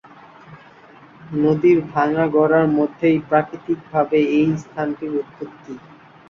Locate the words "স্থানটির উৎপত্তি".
4.63-5.73